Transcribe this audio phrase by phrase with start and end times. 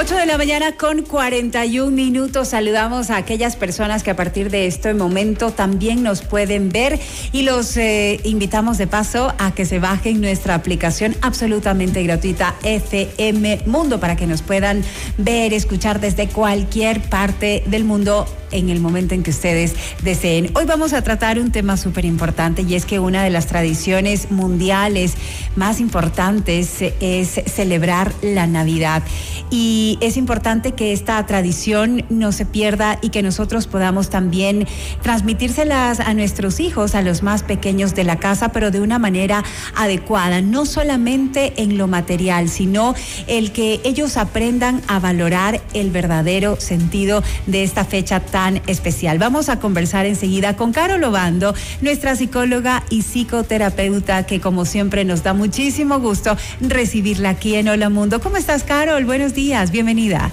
[0.00, 2.48] 8 de la mañana con 41 minutos.
[2.48, 6.98] Saludamos a aquellas personas que a partir de este momento también nos pueden ver
[7.32, 13.64] y los eh, invitamos de paso a que se bajen nuestra aplicación absolutamente gratuita FM
[13.66, 14.82] Mundo para que nos puedan
[15.18, 20.50] ver, escuchar desde cualquier parte del mundo en el momento en que ustedes deseen.
[20.54, 24.30] Hoy vamos a tratar un tema súper importante y es que una de las tradiciones
[24.30, 25.14] mundiales
[25.56, 29.02] más importantes es celebrar la Navidad.
[29.50, 34.66] Y es importante que esta tradición no se pierda y que nosotros podamos también
[35.02, 39.44] transmitírselas a nuestros hijos, a los más pequeños de la casa, pero de una manera
[39.76, 42.94] adecuada, no solamente en lo material, sino
[43.26, 49.18] el que ellos aprendan a valorar el verdadero sentido de esta fecha tan especial.
[49.18, 55.22] Vamos a conversar enseguida con Carol Obando, nuestra psicóloga y psicoterapeuta, que como siempre nos
[55.22, 58.20] da muchísimo gusto recibirla aquí en Hola Mundo.
[58.20, 59.04] ¿Cómo estás, Carol?
[59.04, 60.30] Buenos días, bienvenida.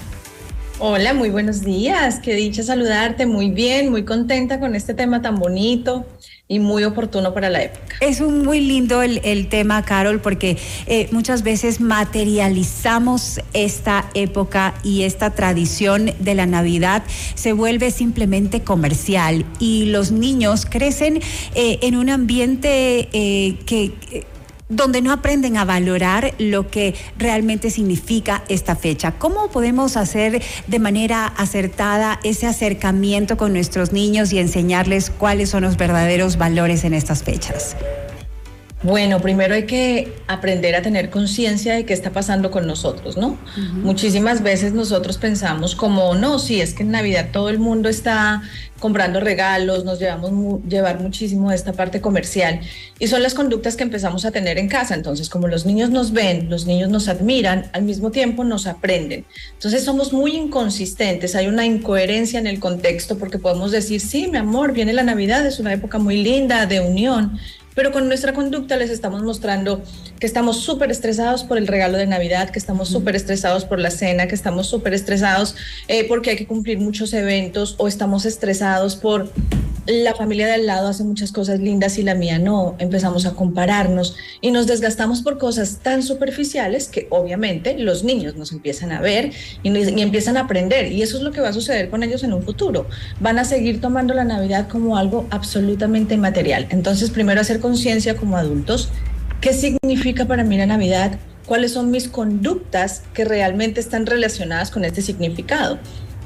[0.78, 2.20] Hola, muy buenos días.
[2.20, 3.24] Qué dicha saludarte.
[3.24, 6.04] Muy bien, muy contenta con este tema tan bonito
[6.48, 7.96] y muy oportuno para la época.
[8.00, 15.04] Es un muy lindo el, tema, Carol, porque eh, muchas veces materializamos esta época y
[15.04, 17.02] esta tradición de la Navidad
[17.34, 21.22] se vuelve simplemente comercial y los niños crecen
[21.54, 24.26] eh, en un ambiente eh, que
[24.68, 29.12] donde no aprenden a valorar lo que realmente significa esta fecha.
[29.12, 35.62] ¿Cómo podemos hacer de manera acertada ese acercamiento con nuestros niños y enseñarles cuáles son
[35.62, 37.76] los verdaderos valores en estas fechas?
[38.82, 43.36] Bueno, primero hay que aprender a tener conciencia de qué está pasando con nosotros, ¿no?
[43.82, 48.42] Muchísimas veces nosotros pensamos como, no, sí, es que en Navidad todo el mundo está
[48.78, 52.60] comprando regalos, nos llevamos llevar muchísimo de esta parte comercial
[53.00, 54.94] y son las conductas que empezamos a tener en casa.
[54.94, 59.24] Entonces, como los niños nos ven, los niños nos admiran, al mismo tiempo nos aprenden.
[59.54, 64.38] Entonces, somos muy inconsistentes, hay una incoherencia en el contexto porque podemos decir, sí, mi
[64.38, 67.38] amor, viene la Navidad, es una época muy linda de unión,
[67.78, 69.80] pero con nuestra conducta les estamos mostrando
[70.18, 73.92] que estamos súper estresados por el regalo de Navidad, que estamos súper estresados por la
[73.92, 75.54] cena, que estamos súper estresados
[75.86, 79.30] eh, porque hay que cumplir muchos eventos o estamos estresados por
[79.88, 83.32] la familia de al lado hace muchas cosas lindas y la mía no, empezamos a
[83.32, 89.00] compararnos y nos desgastamos por cosas tan superficiales que obviamente los niños nos empiezan a
[89.00, 89.32] ver
[89.62, 92.22] y, y, empiezan a aprender y eso es lo que va a suceder con ellos
[92.22, 92.86] en un futuro.
[93.20, 96.66] Van a seguir tomando la Navidad como algo absolutamente material.
[96.68, 98.90] Entonces, primero hacer conciencia como adultos,
[99.40, 104.84] qué significa para mí la Navidad, cuáles son mis conductas que realmente están relacionadas con
[104.84, 105.78] este significado.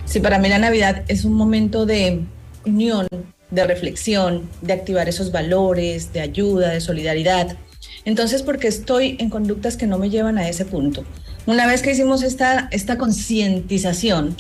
[0.05, 2.23] Si para mí la Navidad es un momento de
[2.67, 3.07] unión,
[3.53, 7.57] de reflexión, de activar esos valores, de ayuda, de solidaridad.
[8.05, 11.05] Entonces, porque estoy en conductas que no me llevan a ese punto.
[11.47, 14.37] Una vez que hicimos esta, esta concientización,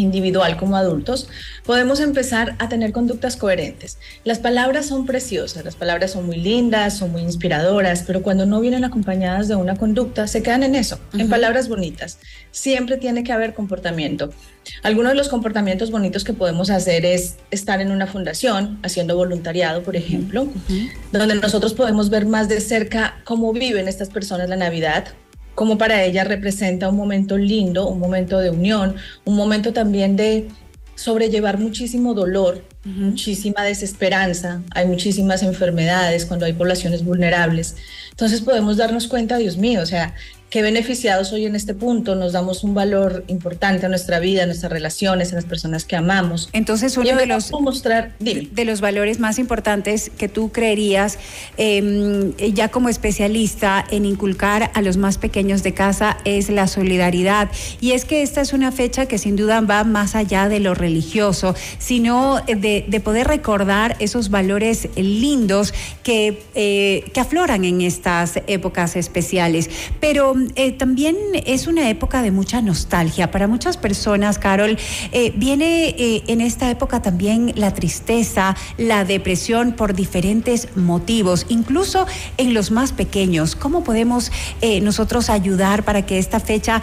[0.00, 1.28] individual como adultos,
[1.64, 3.98] podemos empezar a tener conductas coherentes.
[4.24, 8.60] Las palabras son preciosas, las palabras son muy lindas, son muy inspiradoras, pero cuando no
[8.60, 12.18] vienen acompañadas de una conducta, se quedan en eso, en palabras bonitas.
[12.50, 14.30] Siempre tiene que haber comportamiento.
[14.82, 19.82] Algunos de los comportamientos bonitos que podemos hacer es estar en una fundación, haciendo voluntariado,
[19.82, 20.48] por ejemplo,
[21.12, 25.08] donde nosotros podemos ver más de cerca cómo viven estas personas la Navidad,
[25.60, 30.48] como para ella representa un momento lindo, un momento de unión, un momento también de
[30.94, 37.76] sobrellevar muchísimo dolor, muchísima desesperanza, hay muchísimas enfermedades cuando hay poblaciones vulnerables.
[38.08, 40.14] Entonces podemos darnos cuenta, Dios mío, o sea,
[40.50, 44.46] qué beneficiados hoy en este punto, nos damos un valor importante a nuestra vida, a
[44.46, 46.50] nuestras relaciones, a las personas que amamos.
[46.52, 51.18] Entonces, uno de los, mostrar, de los valores más importantes que tú creerías,
[51.56, 57.48] em, ya como especialista en inculcar a los más pequeños de casa, es la solidaridad.
[57.80, 60.74] Y es que esta es una fecha que sin duda va más allá de lo
[60.74, 68.96] religioso, sino de, poder recordar esos valores lindos que, eh, que afloran en estas épocas
[68.96, 69.70] especiales.
[70.00, 71.16] Pero eh, también
[71.46, 73.30] es una época de mucha nostalgia.
[73.30, 74.78] Para muchas personas, Carol,
[75.12, 82.06] eh, viene eh, en esta época también la tristeza, la depresión por diferentes motivos, incluso
[82.36, 83.56] en los más pequeños.
[83.56, 84.30] ¿Cómo podemos
[84.82, 86.82] nosotros ayudar para que esta fecha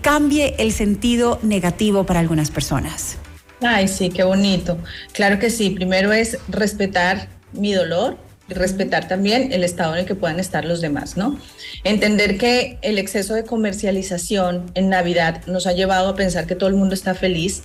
[0.00, 3.18] cambie el sentido negativo para algunas personas?
[3.60, 4.78] Ay, sí, qué bonito.
[5.12, 5.70] Claro que sí.
[5.70, 8.16] Primero es respetar mi dolor,
[8.54, 11.38] respetar también el estado en el que puedan estar los demás, ¿no?
[11.84, 16.68] Entender que el exceso de comercialización en Navidad nos ha llevado a pensar que todo
[16.68, 17.62] el mundo está feliz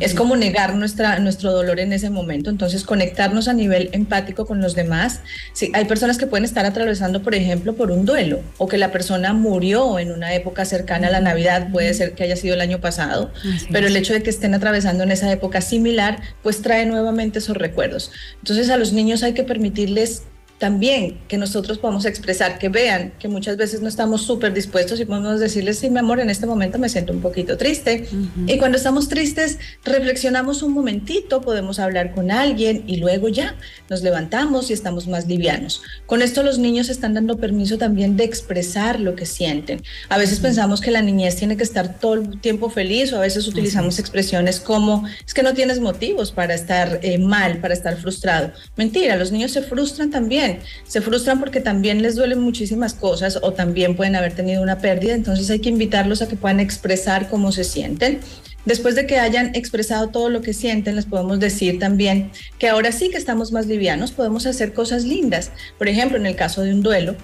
[0.00, 2.50] Es como negar nuestra, nuestro dolor en ese momento.
[2.50, 5.20] Entonces, conectarnos a nivel empático con los demás.
[5.52, 8.92] Sí, hay personas que pueden estar atravesando, por ejemplo, por un duelo o que la
[8.92, 12.60] persona murió en una época cercana a la Navidad, puede ser que haya sido el
[12.60, 13.32] año pasado,
[13.70, 17.56] pero el hecho de que estén atravesando en esa época similar, pues trae nuevamente esos
[17.56, 18.10] recuerdos.
[18.38, 20.24] Entonces, a los niños hay que permitirles
[20.58, 25.04] también que nosotros podamos expresar, que vean que muchas veces no estamos súper dispuestos y
[25.04, 28.06] podemos decirles, sí, mi amor, en este momento me siento un poquito triste.
[28.46, 33.56] Y cuando estamos tristes, reflexionamos un momentito, podemos hablar con alguien y luego ya
[33.90, 35.82] nos levantamos y estamos más livianos.
[36.06, 39.82] Con esto los niños están dando permiso también de expresar lo que sienten.
[40.08, 43.20] A veces pensamos que la niñez tiene que estar todo el tiempo feliz o a
[43.20, 47.96] veces utilizamos expresiones como, es que no tienes motivos para estar eh, mal, para estar
[47.96, 48.52] frustrado.
[48.76, 50.43] Mentira, los niños se frustran también
[50.86, 55.14] se frustran porque también les duelen muchísimas cosas o también pueden haber tenido una pérdida,
[55.14, 58.20] entonces hay que invitarlos a que puedan expresar cómo se sienten.
[58.64, 62.92] Después de que hayan expresado todo lo que sienten, les podemos decir también que ahora
[62.92, 65.50] sí que estamos más livianos, podemos hacer cosas lindas.
[65.76, 67.14] Por ejemplo, en el caso de un duelo,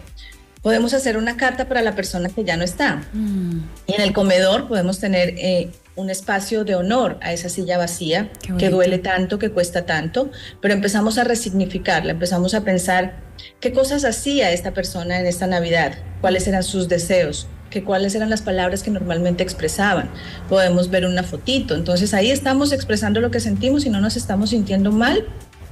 [0.62, 3.02] podemos hacer una carta para la persona que ya no está.
[3.12, 3.60] Mm.
[3.86, 8.30] Y en el comedor podemos tener eh, un espacio de honor a esa silla vacía
[8.58, 10.30] que duele tanto, que cuesta tanto,
[10.60, 13.16] pero empezamos a resignificarla, empezamos a pensar
[13.60, 18.30] qué cosas hacía esta persona en esta Navidad, cuáles eran sus deseos, que cuáles eran
[18.30, 20.10] las palabras que normalmente expresaban.
[20.48, 24.50] Podemos ver una fotito, entonces ahí estamos expresando lo que sentimos y no nos estamos
[24.50, 25.26] sintiendo mal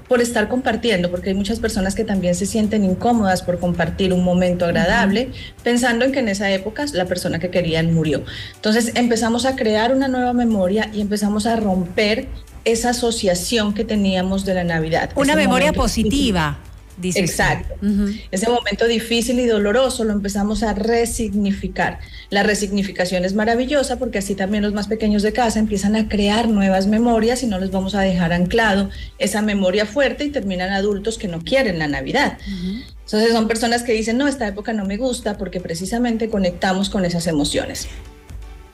[0.08, 4.24] por estar compartiendo, porque hay muchas personas que también se sienten incómodas por compartir un
[4.24, 5.30] momento agradable,
[5.62, 8.24] pensando en que en esa época la persona que querían murió.
[8.54, 12.28] Entonces empezamos a crear una nueva memoria y empezamos a romper
[12.64, 15.10] esa asociación que teníamos de la Navidad.
[15.14, 16.58] Una memoria positiva.
[17.02, 17.74] Exacto.
[18.30, 22.00] Ese momento difícil y doloroso lo empezamos a resignificar.
[22.30, 26.48] La resignificación es maravillosa porque así también los más pequeños de casa empiezan a crear
[26.48, 31.18] nuevas memorias y no les vamos a dejar anclado esa memoria fuerte y terminan adultos
[31.18, 32.38] que no quieren la Navidad.
[33.04, 37.04] Entonces son personas que dicen, no, esta época no me gusta porque precisamente conectamos con
[37.04, 37.88] esas emociones.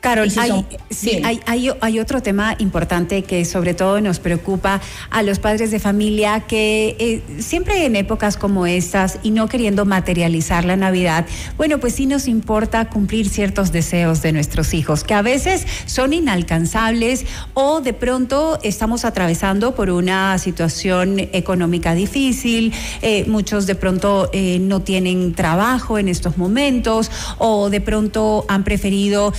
[0.04, 5.38] Carol, hay, sí, hay, hay, otro tema importante que sobre todo nos preocupa a los
[5.38, 10.76] padres de familia que eh, siempre en épocas como estas y no queriendo materializar la
[10.76, 11.24] Navidad,
[11.56, 16.12] bueno, pues sí nos importa cumplir ciertos deseos de nuestros hijos, que a veces son
[16.12, 17.24] inalcanzables
[17.54, 24.58] o de pronto estamos atravesando por una situación económica difícil, eh, muchos de pronto eh,
[24.60, 29.32] no tienen trabajo en estos momentos o de pronto han preferido...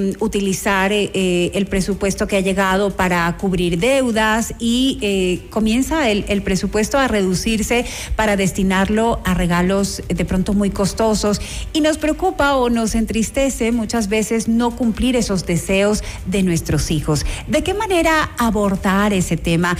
[0.00, 6.10] Em, utilizar eh, eh, el presupuesto que ha llegado para cubrir deudas y eh, comienza
[6.10, 7.84] el, el, presupuesto a reducirse
[8.16, 11.40] para destinarlo a regalos de pronto muy costosos
[11.72, 17.24] y nos preocupa o nos entristece muchas veces no cumplir esos deseos de nuestros hijos.
[17.46, 19.76] ¿De qué manera abordar ese tema?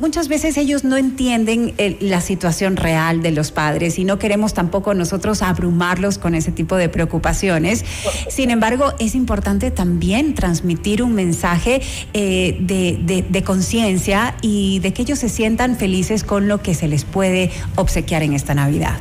[0.00, 4.54] Muchas veces ellos no entienden eh, la situación real de los padres y no queremos
[4.54, 7.84] tampoco nosotros abrumarlos con ese tipo de preocupaciones.
[8.28, 11.80] Sin embargo, es importante también transmitir un mensaje
[12.12, 16.88] eh, de, de conciencia y de que ellos se sientan felices con lo que se
[16.88, 18.98] les puede obsequiar en esta Navidad.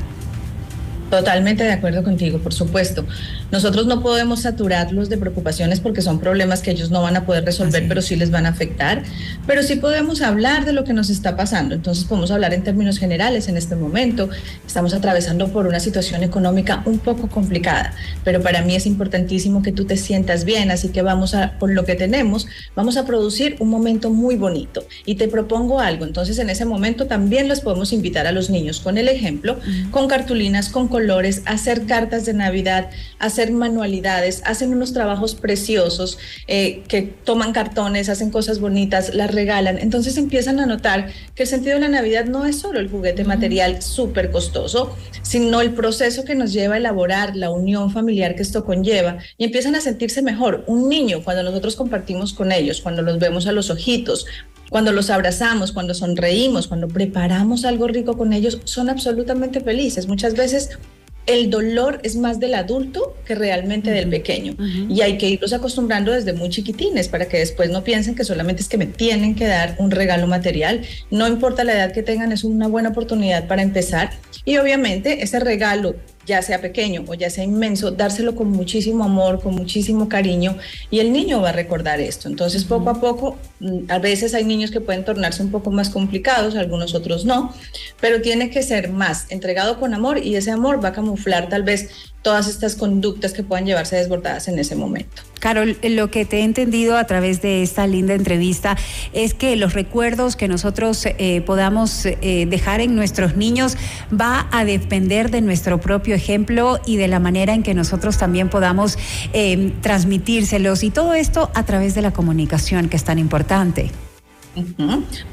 [1.14, 3.06] Totalmente de acuerdo contigo, por supuesto.
[3.52, 7.46] Nosotros no podemos saturarlos de preocupaciones porque son problemas que ellos no van a poder
[7.46, 9.04] resolver, pero sí les van a afectar.
[9.46, 11.76] Pero sí podemos hablar de lo que nos está pasando.
[11.76, 14.28] Entonces podemos hablar en términos generales en este momento.
[14.66, 17.94] Estamos atravesando por una situación económica un poco complicada,
[18.24, 21.72] pero para mí es importantísimo que tú te sientas bien, así que vamos a, por
[21.72, 24.84] lo que tenemos, vamos a producir un momento muy bonito.
[25.06, 26.06] Y te propongo algo.
[26.06, 29.60] Entonces en ese momento también los podemos invitar a los niños con el ejemplo,
[29.92, 31.03] con cartulinas, con colores,
[31.46, 36.18] hacer cartas de Navidad, hacer manualidades, hacen unos trabajos preciosos,
[36.48, 39.78] eh, que toman cartones, hacen cosas bonitas, las regalan.
[39.78, 43.24] Entonces empiezan a notar que el sentido de la Navidad no es solo el juguete
[43.24, 48.42] material súper costoso, sino el proceso que nos lleva a elaborar la unión familiar que
[48.42, 50.64] esto conlleva y empiezan a sentirse mejor.
[50.68, 54.26] Un niño, cuando nosotros compartimos con ellos, cuando los vemos a los ojitos,
[54.70, 60.08] cuando los abrazamos, cuando sonreímos, cuando preparamos algo rico con ellos, son absolutamente felices.
[60.08, 60.80] Muchas veces
[61.26, 64.56] el dolor es más del adulto que realmente del pequeño.
[64.90, 68.62] Y hay que irlos acostumbrando desde muy chiquitines para que después no piensen que solamente
[68.62, 70.82] es que me tienen que dar un regalo material.
[71.12, 74.12] No importa la edad que tengan, es una buena oportunidad para empezar.
[74.46, 79.42] Y obviamente ese regalo ya sea pequeño o ya sea inmenso, dárselo con muchísimo amor,
[79.42, 80.58] con muchísimo cariño
[80.90, 82.30] y el niño va a recordar esto.
[82.30, 85.90] Entonces, poco a poco, mm, a veces hay niños que pueden tornarse un poco más
[85.90, 87.54] complicados, algunos otros no,
[88.00, 91.64] pero tiene que ser más entregado con amor y ese amor va a camuflar tal
[91.64, 95.22] vez todas estas conductas que puedan llevarse desbordadas en ese momento.
[95.40, 98.78] Carol, lo que te he entendido a través de esta linda entrevista
[99.12, 103.76] es que los recuerdos que nosotros eh, podamos eh, dejar en nuestros niños
[104.10, 108.50] va a depender de nuestro propio ejemplo y de la manera en que nosotros también
[108.50, 108.98] podamos
[109.34, 113.92] eh, transmitírselos y todo esto a través de la comunicación que es tan importante.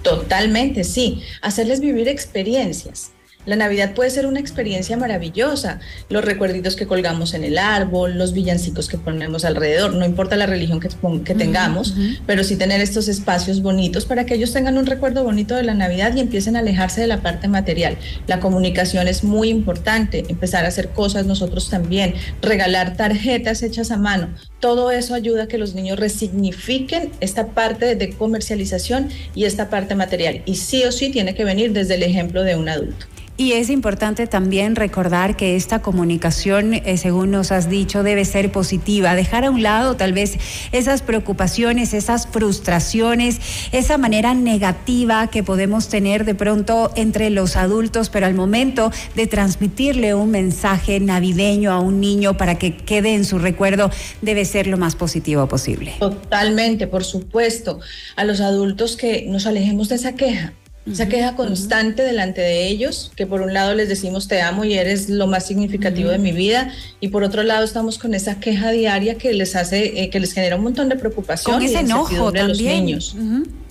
[0.03, 1.23] Totalmente, sí.
[1.41, 3.13] Hacerles vivir experiencias.
[3.47, 5.81] La Navidad puede ser una experiencia maravillosa.
[6.11, 10.45] Los recuerditos que colgamos en el árbol, los villancicos que ponemos alrededor, no importa la
[10.45, 10.89] religión que,
[11.25, 11.95] que tengamos,
[12.27, 15.73] pero sí tener estos espacios bonitos para que ellos tengan un recuerdo bonito de la
[15.73, 17.97] Navidad y empiecen a alejarse de la parte material.
[18.27, 23.97] La comunicación es muy importante, empezar a hacer cosas nosotros también, regalar tarjetas hechas a
[23.97, 24.29] mano.
[24.61, 29.95] Todo eso ayuda a que los niños resignifiquen esta parte de comercialización y esta parte
[29.95, 30.43] material.
[30.45, 33.07] Y sí o sí tiene que venir desde el ejemplo de un adulto.
[33.41, 38.53] Y es importante también recordar que esta comunicación, eh, según nos has dicho, debe ser
[38.53, 40.37] positiva, dejar a un lado tal vez
[40.73, 43.41] esas preocupaciones, esas frustraciones,
[43.73, 49.27] esa manera negativa que podemos tener de pronto entre los adultos, pero al momento de
[49.27, 54.67] transmitirle un mensaje navideño a un niño para que quede en su recuerdo, debe ser
[54.67, 55.95] lo más positivo posible.
[55.99, 57.81] Totalmente, por supuesto.
[58.17, 60.53] A los adultos que nos alejemos de esa queja
[60.87, 64.75] esa queja constante delante de ellos, que por un lado les decimos te amo y
[64.75, 68.71] eres lo más significativo de mi vida, y por otro lado estamos con esa queja
[68.71, 71.55] diaria que les hace, eh, que les genera un montón de preocupación.
[71.55, 72.49] Con ese enojo también.
[72.49, 73.17] los niños.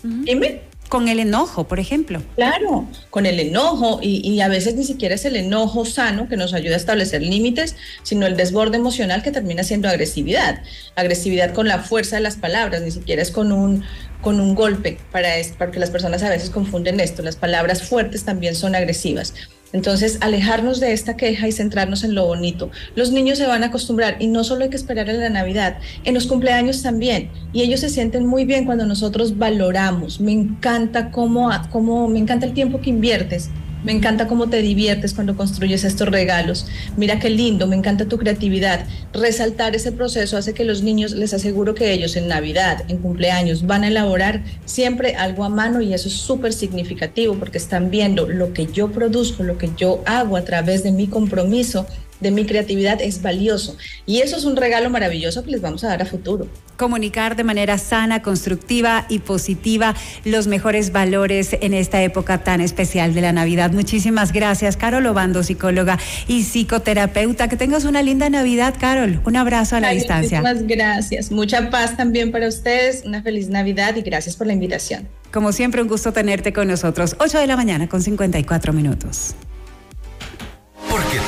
[0.04, 0.69] Dime.
[0.90, 2.22] Con el enojo, por ejemplo.
[2.36, 6.36] Claro, con el enojo y, y, a veces ni siquiera es el enojo sano que
[6.36, 10.64] nos ayuda a establecer límites, sino el desborde emocional que termina siendo agresividad.
[10.96, 13.84] Agresividad con la fuerza de las palabras, ni siquiera es con un,
[14.22, 17.22] con un golpe, para porque las personas a veces confunden esto.
[17.22, 19.34] Las palabras fuertes también son agresivas.
[19.72, 22.72] Entonces, alejarnos de esta queja y centrarnos en lo bonito.
[22.96, 25.78] Los niños se van a acostumbrar y no solo hay que esperar a la Navidad,
[26.04, 27.30] en los cumpleaños también.
[27.54, 30.20] Y ellos se sienten muy bien cuando nosotros valoramos.
[30.20, 33.50] Me encanta cómo, cómo me encanta el tiempo que inviertes
[33.84, 36.68] me encanta cómo te diviertes cuando construyes estos regalos.
[36.98, 38.86] Mira qué lindo, me encanta tu creatividad.
[39.14, 43.66] Resaltar ese proceso hace que los niños, les aseguro que ellos en Navidad, en cumpleaños,
[43.66, 48.28] van a elaborar siempre algo a mano y eso es súper significativo porque están viendo
[48.28, 51.86] lo que yo produzco, lo que yo hago a través de mi compromiso
[52.20, 53.78] de mi creatividad es valioso.
[54.06, 56.48] Y eso es un regalo maravilloso que les vamos a dar a futuro.
[56.78, 63.14] Comunicar de manera sana, constructiva y positiva los mejores valores en esta época tan especial
[63.14, 63.72] de la Navidad.
[63.72, 67.48] Muchísimas gracias, Carol Obando, psicóloga y psicoterapeuta.
[67.48, 69.22] Que tengas una linda Navidad, Carol.
[69.26, 70.42] Un abrazo a la distancia.
[70.42, 71.32] Muchas gracias.
[71.32, 73.04] Mucha paz también para ustedes.
[73.06, 75.08] Una feliz Navidad y gracias por la invitación.
[75.32, 77.16] Como siempre, un gusto tenerte con nosotros.
[77.20, 79.36] 8 de la mañana con 54 minutos.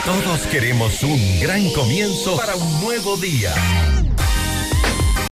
[0.05, 3.53] Todos queremos un gran comienzo para un nuevo día.